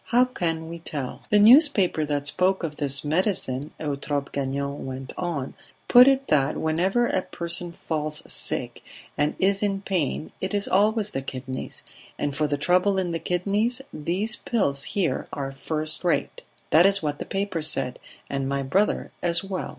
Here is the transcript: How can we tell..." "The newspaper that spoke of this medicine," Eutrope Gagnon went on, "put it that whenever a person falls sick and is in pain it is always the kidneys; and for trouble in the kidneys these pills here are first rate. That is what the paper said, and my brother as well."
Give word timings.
How 0.05 0.25
can 0.25 0.67
we 0.67 0.79
tell..." 0.79 1.21
"The 1.29 1.37
newspaper 1.37 2.05
that 2.05 2.25
spoke 2.25 2.63
of 2.63 2.77
this 2.77 3.05
medicine," 3.05 3.69
Eutrope 3.79 4.31
Gagnon 4.31 4.83
went 4.87 5.13
on, 5.15 5.53
"put 5.87 6.07
it 6.07 6.27
that 6.29 6.57
whenever 6.57 7.05
a 7.05 7.21
person 7.21 7.71
falls 7.71 8.23
sick 8.25 8.81
and 9.15 9.35
is 9.37 9.61
in 9.61 9.81
pain 9.83 10.31
it 10.41 10.55
is 10.55 10.67
always 10.67 11.11
the 11.11 11.21
kidneys; 11.21 11.83
and 12.17 12.35
for 12.35 12.47
trouble 12.47 12.97
in 12.97 13.11
the 13.11 13.19
kidneys 13.19 13.79
these 13.93 14.35
pills 14.35 14.85
here 14.85 15.27
are 15.33 15.51
first 15.51 16.03
rate. 16.03 16.41
That 16.71 16.87
is 16.87 17.03
what 17.03 17.19
the 17.19 17.23
paper 17.25 17.61
said, 17.61 17.99
and 18.27 18.49
my 18.49 18.63
brother 18.63 19.11
as 19.21 19.43
well." 19.43 19.69